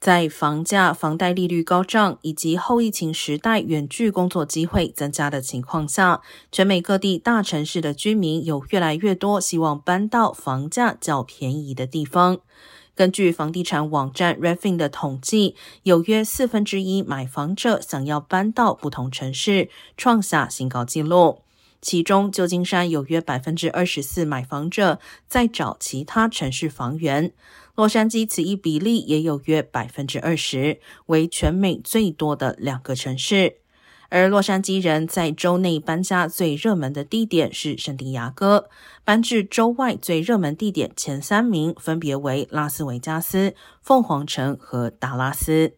[0.00, 12.38] 在房价、房贷利率高涨以及后疫情时代远距工作机会增加的情况下，全美各地大城市的居民有越来越多希望搬到房价较便宜的地方。
[12.94, 21.40] 根据房地产网站 Refin 的统计，有约四分之一买房者想要搬到不同城市，创下新高纪录。
[21.80, 27.32] 其中，旧金山有约百分之二十四买房者在找其他城市房源。
[27.74, 33.56] 洛杉矶此一比例也有约百分之二十，为全美最多的两个城市。
[34.10, 38.68] 而洛杉矶人在州内搬家最热门的地点是圣地亚哥，
[39.04, 45.76] 搬至州外最热门地点前三名分别为拉斯维加斯、凤凰城和达拉斯。